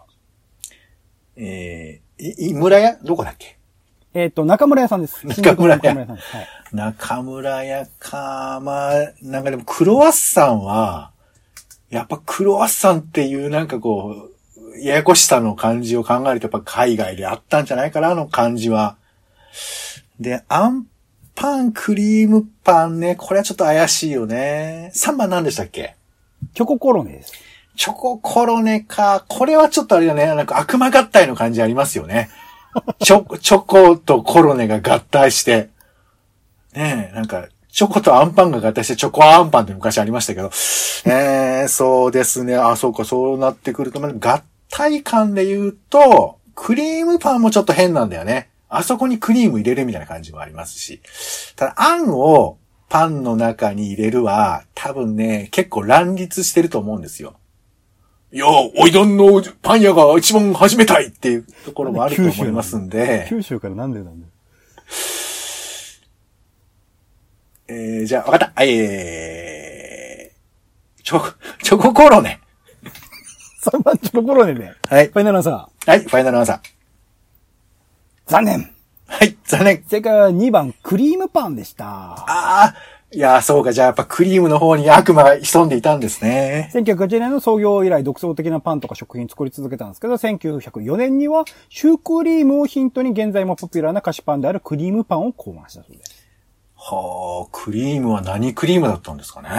[1.37, 2.97] えー、い、井村屋？
[3.05, 3.59] どこだっけ？
[4.13, 5.23] うえっ、と、中村屋さんです。
[5.41, 6.37] 中村屋中村屋さんです。
[6.37, 6.47] はい。
[6.73, 8.61] 中村屋か。
[8.61, 8.93] まあ、
[9.23, 11.10] なんかでもクロワッサンは、
[11.91, 14.31] やっぱクロワッサンっていうなんかこ
[14.77, 18.97] う、ややこしさの感じを考えるとやっぱ海外であったんじゃないかな、あの感じは。
[20.19, 20.87] で、アン
[21.35, 24.93] パン、クリームパンね、これはちょっと怪しいよね。
[24.95, 25.97] 3番何でしたっけ？
[26.55, 27.33] チョココロネです。
[27.77, 29.25] チョココロネか。
[29.29, 30.27] これはちょっとあれだね。
[30.27, 32.29] なんか悪魔合体の感じありますよね。
[33.03, 35.71] チョ、 チョコとコロネが合体して。
[36.75, 40.51] ねえ、なんか、チョコとアンパンが合体してチョコアンパンって昔ありましたけど。
[41.07, 42.57] えー、そうですね。
[42.57, 48.51] あ、そうか、そうなってくると、まあ合体感で言うと、クリームパンもちょっと変なんだよね。
[48.69, 51.01] あそこにクリーム入れるみたいな感じもありますし。
[51.57, 57.35] ただ、あんをパンの中に入れるは、多分ね、結構乱立してると思うんですよ。
[58.33, 64.33] いや、おいどんのパン屋が一番始めたいっていうところもあると思いますんで、九州からなんでなんだよ。
[67.73, 68.65] えー、じゃあ、わかった。
[68.65, 71.27] えー、チョコ、
[71.63, 72.41] チョココロネ。
[73.63, 74.73] 3番チョココロネで。
[74.89, 75.13] はいフ。
[75.13, 75.91] ァイナルアンサー。
[75.91, 76.59] はい、ファイナルアンサー。
[78.27, 78.71] 残念。
[79.07, 79.85] はい、残念。
[79.87, 81.85] 正解は2番クリームパンでした。
[81.87, 82.75] ああ、
[83.13, 86.71] いやー、そうか、じゃあやっぱクリームの方に悪魔が潜んでいたんですね。
[86.75, 96.20] 1980年の創業以来独創的なパンとか食品作り続けたんですけど、1904年にはシュークリームをヒントに現在もポピュラーな菓子パンであるクリームパンを考案したそうです。
[96.83, 99.51] はあ、クリームは何クリームだったんですかね？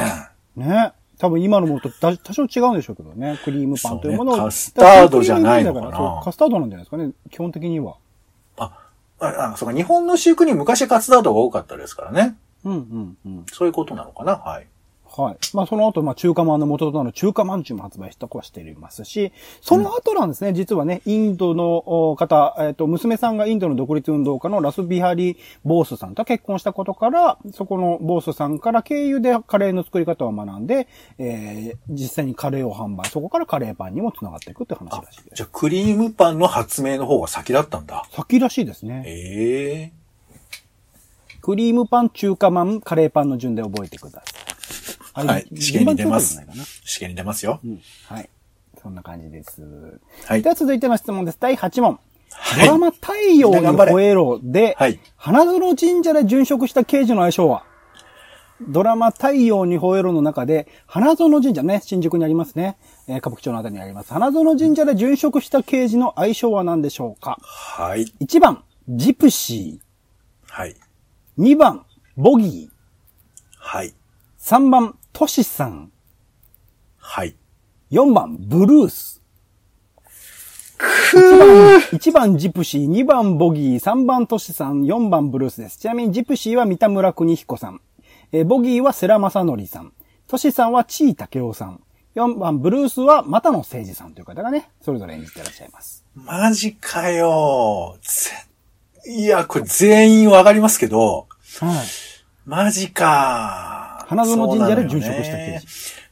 [0.55, 0.93] ね。
[1.19, 3.39] 多分今のものと多多少違うんでしょうけどね。
[3.43, 4.37] クリームパンというものを。
[4.37, 7.11] ねカスタードじゃないのかなそうカスタードなんじゃないですかね。
[7.29, 7.97] 基本的には。
[8.57, 12.37] あ、あ、あそうか、日本のシュークリーム昔カツタードが多かったですからね。
[12.63, 13.45] うんうんうん。
[13.51, 14.37] そういうことなのかな？
[14.37, 14.67] はい。
[15.17, 15.37] はい。
[15.53, 35.35] まあその後、まあ中華まんの元となる中華まんじゅうも発売したとはしていますし、その後なんですね、実はね、インドのお方、えっ、と、娘さんがインドの独立運動家のラスビハリ・ボースさんと結婚したことから、そこのボースさんから経由でカレーの作り方を学んで、えー、実際にカレーを販売、そこからカレーパンにも繋がっていくって話らしいです。
[35.35, 38.05] じゃあクリームパンの発明の方が先だったんだ。
[38.11, 39.03] 先らしいですね。
[39.05, 40.01] ええ
[41.41, 44.40] クリームパン、中華まん、カレーパンの順で覚えてください。
[45.13, 46.41] はい試験に出ます
[46.85, 47.59] 試験に出ますよ。
[47.63, 48.29] うんはい。
[48.81, 49.61] そんな感じです。
[50.25, 51.37] はいでは続いての質問です。
[51.39, 51.99] 第8問。
[52.33, 57.63] はいドラマ太陽に吠えろで、はい花園神社で殉職した刑事の愛称は？
[58.67, 62.77] ドラマ太陽に吠えろの中で、花園神社ね、新宿にありますね。
[63.07, 64.13] えー歌舞伎町のあたりにあります。
[64.13, 67.39] 花園神社で殉職した刑事の愛称は何でしょうか？
[67.41, 68.05] はい。
[68.21, 69.81] ?1 番、ジプシ
[70.47, 70.75] はい。
[71.39, 71.43] ー。
[71.43, 72.75] 2番、ボギー。
[73.57, 73.93] はい。
[74.39, 75.91] 3番、トシさん。
[76.97, 77.35] はい。
[77.91, 79.21] 4番、ブルース。
[80.81, 81.17] く
[81.95, 85.77] 1番ジプシー、2番ボギー、3番トシさん、4番ブルースです。
[85.77, 87.81] ちなみにジプシーは三田村邦彦さん。
[88.31, 89.93] えーボギーは世良正則さん。
[90.27, 91.81] トシさんは地井武夫さん。
[92.15, 96.05] 4番ブルースは又野誠二さんという方がね、それぞれ演じてらっしゃいます。
[96.15, 97.97] マジかよ。
[98.01, 98.31] ぜ
[99.13, 101.27] いや、これ全員わかりますけど、
[101.59, 101.87] はい。
[102.45, 103.80] マジか。
[104.11, 105.67] 花園神社で殉職した刑事。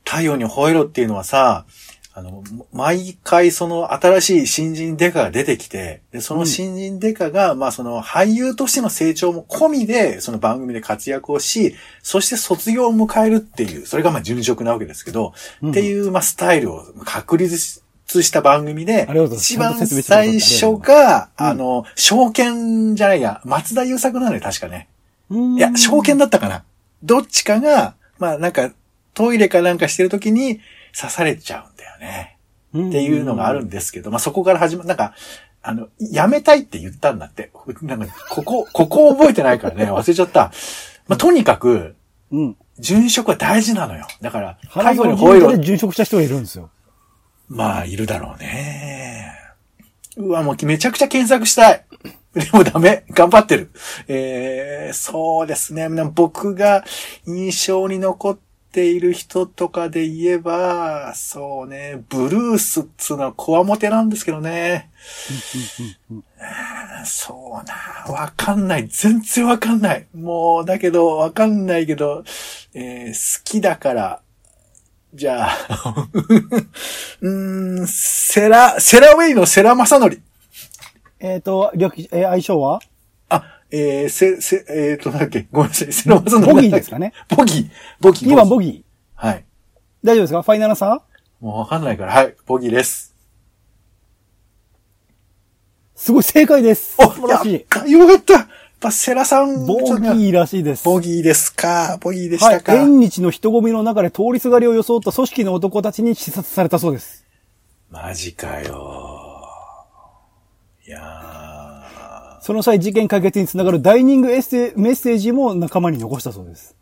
[0.05, 1.65] 太陽に吠えろっていうのはさ、
[2.13, 24.87] あの、毎回その新しい新人デカが出てきて、でその新人デカが、まあその俳優としての成長も込みで、その番組で活躍をし、そして卒業を迎えるっていう、それがまあ殉職なわけですけど、うんっていう、まあスタイルを確立した番組で一番最初が、あの、証券じゃないや、松田優作なのよ、確かね。
[25.29, 26.63] いいや、証券だったかな。
[27.03, 28.71] どっちかが、まあなんか、
[29.13, 30.59] トイレかなんかしてる時に
[30.97, 32.37] 刺されちゃうんだよね。
[32.71, 35.13] っていうのがあるんですけど、まあそこから始ま、なんか、
[35.61, 37.51] あの、やめたいって言ったんだって。
[37.81, 40.51] なんか、ここ、ここ覚えてないからね、 忘れちゃった。
[41.07, 41.95] まあとにかく、
[42.31, 42.57] うん。
[42.79, 44.07] 殉職は大事なのよ。
[44.21, 45.49] だから、最後に吠えろ。
[45.51, 46.69] 殉職した人がいるんですよ。
[47.49, 49.33] まあ、いるだろうね。
[50.15, 51.85] うわ、もうめちゃくちゃ検索したい。
[52.33, 53.05] でもダメ。
[53.09, 53.71] 頑張ってる。
[54.07, 55.89] えー、そうですね。
[56.13, 56.83] 僕が
[57.25, 58.37] 印象に残っ
[58.71, 64.91] ている人とかで言えば、そうね、ブルースっつうのはコアモテなんですけどね。
[67.03, 68.87] そうな、わかんない。
[68.87, 70.07] 全然わかんない。
[70.13, 72.23] もう、だけど、わかんないけど、
[72.75, 74.21] えー好きだから、
[75.15, 76.07] じゃあ、
[77.21, 77.29] う
[77.81, 80.21] ん、セラ、セラウェイのセラマサノリ。
[81.19, 82.79] えっと、略、えー相性は？
[83.29, 86.53] あ、えー、せ、せ、えーと、なんだっけ、ごめんなさい、セラマサノリ。
[86.53, 87.13] ボギーですかね？
[87.35, 88.31] ボギー、ボギー。
[88.31, 89.25] 2番ボギー。
[89.27, 89.45] はい。
[90.03, 90.41] 大丈夫ですか？
[90.41, 91.03] ファイナルさ？
[91.39, 93.15] もうわかんないから、はい、ボギーです。
[95.95, 96.95] すごい正解です。
[96.97, 97.91] お素晴らしい。
[97.91, 98.47] よかったやっ
[98.79, 100.85] ぱセラさん、ボギーらしいです。
[100.85, 101.97] ボギーですか？
[101.99, 102.57] ボギーでしはい。
[102.59, 102.75] たか。
[102.75, 107.25] 縁日の人混みの中で通りすがりを装った組織の男たちに刺殺されたそうです。
[107.91, 109.18] マジかよ。
[110.89, 116.75] いやその際事件解決につながるダイニングエッセメッセージも仲間に残したそうです。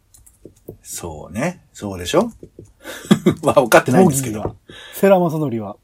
[0.69, 1.65] ー、そうね。
[1.73, 2.31] そうでしょ？
[3.43, 4.55] まあ、分かってないんですけど。
[4.93, 5.75] セラマサノリは。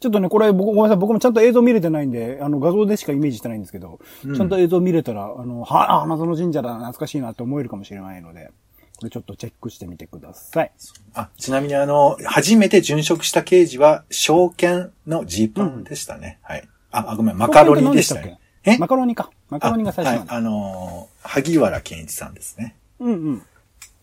[0.00, 8.50] ちょっとね、これ僕、ごめんなさい、僕もちゃんと映像見れてないんで、あの画像でしかイメージしてないんですけど、ちゃんと映像見れたら、あの、は、あ、花園神社だ、懐かしいなって思えるかもしれないので、
[8.98, 10.72] これちょっとチェックしてみてください。
[11.12, 16.38] あ、ちなみにあの、初めて殉職した刑事は、証券のジーパンでしたね。
[16.40, 16.66] はい。
[16.90, 18.38] あ、あごめん、マカロニでしたね。
[18.64, 18.78] え？
[18.78, 19.30] マカロニか。
[19.48, 20.32] マカロニが最初なんだ。
[20.32, 22.76] あはい、あのー萩原健一さんですね。
[23.00, 23.42] うんうん。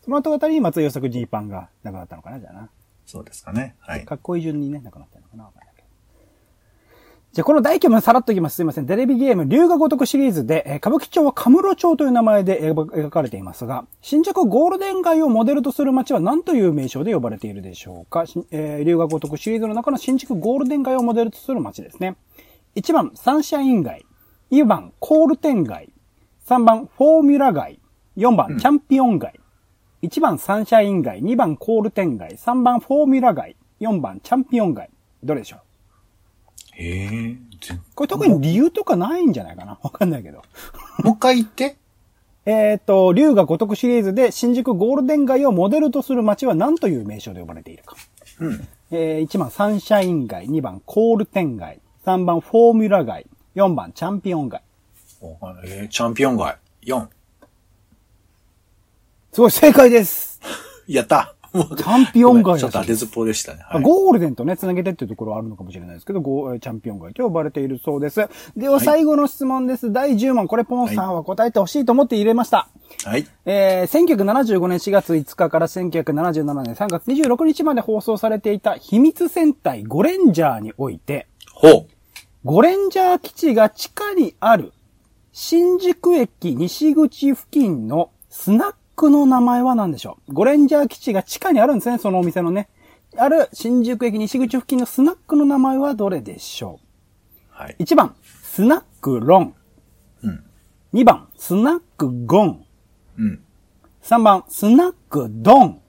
[0.04, 2.70] その後あたりに松井作ジーパンが亡くなったのかな、じゃあな。
[3.06, 3.76] そうですかね。
[3.80, 4.06] はい。
[4.06, 5.44] かっこいい順にね、亡くなったのかな。
[5.46, 5.88] わかんないけど
[7.34, 8.58] じゃあ、この大規模なさらっといきます。
[8.58, 8.86] すいません。
[8.86, 18.26] テレビゲーム、龍が如くシリーズで、えー歌舞伎町はカムロ町という名前で描描かれていますが、新宿ゴールデン街をモデルとする街は何という名称で呼ばれているでしょうか？
[18.26, 22.16] しえー龍が如くシリーズの中の新宿ゴールデン街をモデルとする街ですね。
[22.76, 24.06] 1番、サンシャイン街。
[24.52, 25.90] 2番、コールテン街。
[26.48, 27.80] 3番、フォーミュラ街。
[28.18, 29.40] 4番、チャンピオン街。
[30.02, 34.90] 1番サンシャイン街、2番コールテン街、3番フォーミュラ街、4番チャンピオン街。
[35.24, 35.60] どれでしょう？
[36.76, 37.38] へえ。
[37.62, 39.78] 全これ特に理由とかないんじゃないかな？
[39.82, 40.42] わかんないけど。
[41.04, 41.78] もう一回言って。
[42.46, 47.96] えっと、龍が如くシリーズで新宿ゴールデン街をモデルとする街は何という名称で呼ばれているか。
[48.42, 48.68] うん。
[48.92, 54.62] えー、1番サンシャイン街、2番コールテン街、3番フォーミュラ街、4番チャンピオン街。
[55.64, 56.58] えー、チャンピオン街。
[56.86, 57.08] 4。
[59.32, 60.42] すごい正解です
[60.86, 61.34] やった。
[61.54, 63.62] チャンピオン街ちょっと当てずっぽうでしたね。
[63.64, 63.84] はい。
[63.84, 68.28] ゴールデンとね、つなげてっていうところはあるのかもしれないですけど、ゴーチャンピオン街と呼ばれているそうです。
[68.58, 69.94] では、最後の質問です。
[69.94, 70.48] 第10問。
[70.48, 72.68] これ、ポンさんは答えてほしいと思って入れました。
[73.06, 73.28] はい。
[73.46, 81.28] えー、1975年4月5日から1977年3月26日まで放送されていた秘密戦隊ゴレンジャーにおいて、
[81.64, 81.88] ほう。
[82.44, 84.74] ゴレンジャー基地が地下にある
[85.32, 90.34] 新宿駅西口付近のスナックの名前は何でしょう？
[90.34, 92.68] ゴレンジャー基地が地下にあるんですね、そのお店のね。
[93.16, 96.82] ある新宿駅西口付近のスナックの名前はどれでしょ
[97.50, 97.78] はい。
[97.80, 99.56] う ?1 番、スナックロン。
[100.24, 100.44] うん。
[100.94, 102.66] 2番、スナックゴン。
[103.20, 103.42] うん。
[104.02, 105.82] 3番、スナックドン。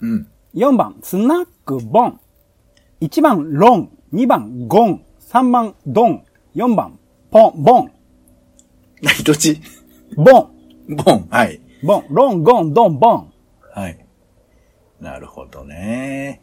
[0.00, 0.28] うん。
[0.56, 2.20] 4番、スナックボン。
[3.00, 3.90] 1番、ロン。
[4.14, 5.04] 2番、ゴン。
[5.28, 6.24] 3番、ドン。
[6.54, 7.00] 4番、
[7.32, 7.90] ポン、ボン。
[9.02, 9.60] 何どっち？
[10.14, 10.50] ボン。
[10.88, 11.26] ボン。
[11.28, 11.60] はい。
[11.82, 12.06] ボン。
[12.10, 13.32] ロン、ゴン、ドン、ボン。
[13.74, 14.06] はい。
[15.00, 16.40] なるほどね。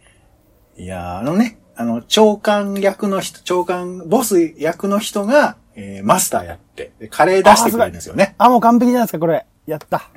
[0.75, 8.35] いやー、あのね、あの、長官役の人、長官、ボス役の人が、えー、マスターやって、でカレー出してくれるんですよね。
[8.37, 9.45] あ、もう完璧じゃないですか、これ。
[9.65, 10.09] やった。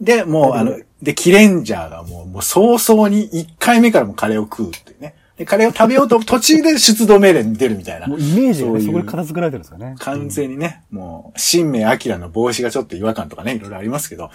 [0.00, 5.14] で、もう、あの、で、キレンジャーがもう、もう早々に1回目からもカレーを食うっていうね。
[5.36, 8.06] で、カレーを食べようと途中で出動命令に出るみたいな。
[8.06, 9.96] もうイメージがね、そこで片付けられてるんですかね。
[9.98, 14.30] 完全にね、もう、新明明の帽子がちょっと違和感とかね、いろいろありますけど。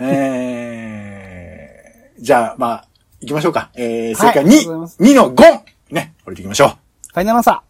[0.00, 2.86] えー、じゃあ、まあ、
[3.20, 3.70] 行きましょうか。
[3.74, 5.60] えー、正解はいありがとうございます2、2のゴン
[5.94, 6.68] ね、これで行きましょう。
[6.68, 7.62] ファイナルアンサ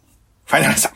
[0.46, 0.92] ファイナルアンサー。
[0.92, 0.94] ー。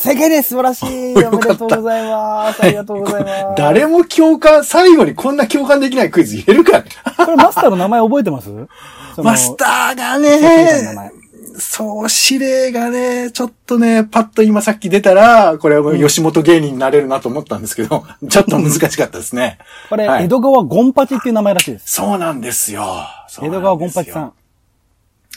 [0.00, 0.86] 正解です素晴らしい
[1.26, 2.62] おめでとうございます。
[2.62, 3.34] ありがとうございます。
[3.56, 6.84] 誰も共感、最後にこんな共感できないクイズ言えるかね
[7.16, 8.50] これマスターの名前覚えてます？
[9.22, 10.38] マスターがね、
[10.94, 11.10] 前
[11.60, 19.58] そう、指令がね、ちょっとね、パッと今さっき出たら、これは吉本芸人になれるなと思ったんですけど、 ちょっと難しかったですね。
[19.90, 21.92] これ、はい江戸川ゴンパチっていう名前らしいです。
[21.92, 22.84] そうなんですよ。
[23.28, 24.32] そう江戸川ゴンパチさん。。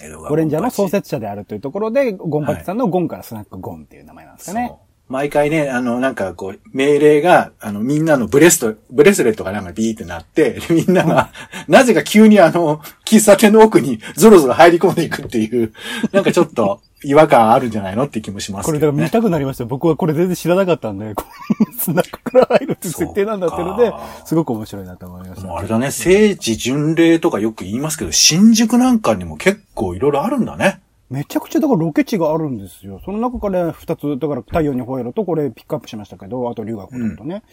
[0.01, 4.73] 江戸川ゴレンジャーの創設者であるというところで、ゴンパチさんのゴンからスナックゴンっていう名前なんですかね。
[5.11, 11.31] 毎回ね、あの、なんかこう、命令が、あの、みんなのブレスト、ブレスレットがなんかビーってなって、でみんなが、
[11.67, 15.73] なぜか急にあの、喫茶店の奥にゾロゾロ入り込んでいくっていう、
[16.13, 18.87] なんかちょっと違和感あるんじゃないのって気もしますこれだ。
[18.87, 19.65] から見たくなりました。
[19.65, 21.25] 僕はこれ全然知らなかったんで、こ
[21.69, 23.91] うスナックから入るっていう設定なんだってので
[24.25, 25.47] すごく面白いなと思いました。
[25.47, 30.79] もうあれだね、聖地巡礼とかよく言いますけど、新宿なんかにも結構いろいろあるんだね。
[31.11, 33.01] めちゃくちゃだからロケ地があるんですよ。
[33.03, 37.43] その中から二つ、だから太陽に吠えろとこれピックアップしましたけど、あと龍が如くとね。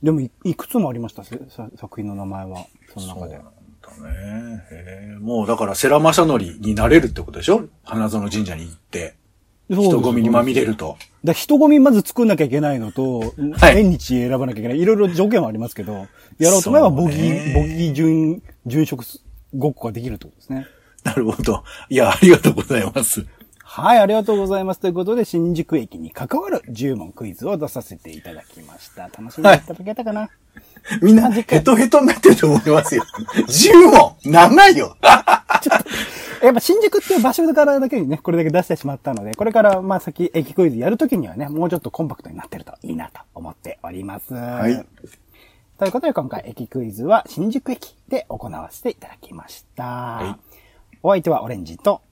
[0.00, 1.40] でもいいくつもありました、作
[1.96, 2.66] 品の名前は。
[2.94, 3.34] その中で。
[3.34, 4.64] だね。
[4.70, 7.68] へえもうだから、世良正則になれるってことでしょ？
[7.82, 9.16] 花園神社に行って。
[9.68, 10.96] 人混みにまみれると。
[11.24, 13.20] だ人混みまず作んなきゃいけないのと、
[13.54, 14.80] はい縁日選ばなきゃいけない。
[14.80, 16.06] いろいろ条件はありますけど、
[16.38, 19.04] やろうと思えばそうねボギー、ボギー順、順色
[19.56, 20.66] ごっこができるってことですね。
[21.04, 21.64] なるほど。
[21.88, 23.26] いや、ありがとうございます。
[23.72, 24.80] はい、ありがとうございます。
[24.80, 29.02] ということで、新宿駅に関わる10問クイズを出させていただきました。
[29.04, 30.28] 楽しんでいただけたかな、
[31.02, 33.04] みんな、ヘトヘトになってると思いますよ。
[33.46, 34.96] 10問長いよ
[36.42, 44.34] やっぱ新宿っていう場所からだけにね、これだけ出してしまったので、これからまあ先駅クイズやるときにはね、もうちょっとコンパクトになってるといいなと思っております。
[44.34, 44.84] はい。
[45.78, 50.36] ということで今回駅クイズは新宿駅で行わせていただきました。
[50.49, 50.49] い
[51.02, 52.02] お相手はオレンジと、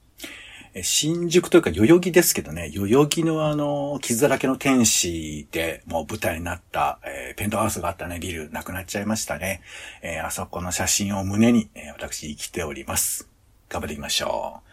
[0.73, 9.61] え新宿というか代々木ですけどね、代々木のあの、傷だらけの天使でもう舞台になった、えーペントハウスがあったね、ビル、なくなっちゃいましたね。
[10.01, 13.27] えーあそこの写真を胸に、えー私生きております。
[13.69, 14.69] 頑張っていきましょう。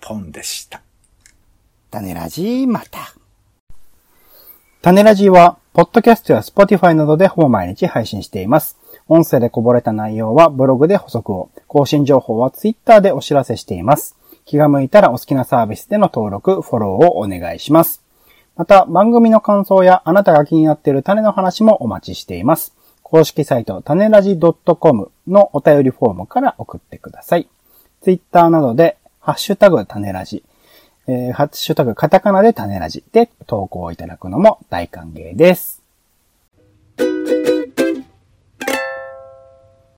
[0.00, 0.82] ポンでした。
[1.90, 3.14] 種ラジまた。
[4.82, 8.78] 種ラジは、ポッドキャストや Spotify などでほぼ毎日配信しています。
[9.08, 14.16] 音声でこぼれた内容はブログで補足を、更新情報は Twitter でお知らせしています。
[14.44, 18.02] 気が向いたらお好きなサービスでの登録、フォローをお願いします。
[18.56, 22.74] また、番組の感想やあなたが気になっている種の話もお待ちしています。
[23.02, 27.48] 公式サイト、種ラジ .com のお便りフォームから送ってください。
[28.02, 30.42] Twitter などで、ハッシュタグ種ラジ、
[31.06, 35.82] えーハッシュタグカタカナで種ラジで投稿いただくのも大歓迎です。